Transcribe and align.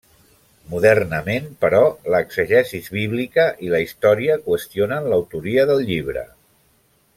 Modernament, 0.69 1.49
però, 1.65 1.81
l'exegesi 2.13 2.81
bíblica 2.97 3.45
i 3.67 3.71
la 3.75 3.83
història 3.89 4.41
qüestionen 4.49 5.11
l'autoria 5.13 5.71
del 5.73 5.89
llibre. 5.93 6.27